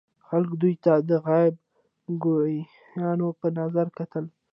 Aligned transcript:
خلکو 0.27 0.55
دوی 0.61 0.75
ته 0.83 0.93
د 1.09 1.11
غیب 1.25 1.53
ګویانو 2.23 3.27
په 3.39 3.47
نظر 3.59 3.87
کتل. 3.97 4.25